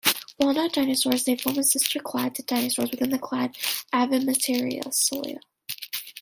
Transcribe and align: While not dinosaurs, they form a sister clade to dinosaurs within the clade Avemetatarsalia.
While 0.37 0.55
not 0.55 0.73
dinosaurs, 0.73 1.25
they 1.25 1.37
form 1.37 1.59
a 1.59 1.63
sister 1.63 1.99
clade 1.99 2.33
to 2.33 2.41
dinosaurs 2.41 2.89
within 2.89 3.11
the 3.11 3.19
clade 3.19 3.53
Avemetatarsalia. 3.93 5.37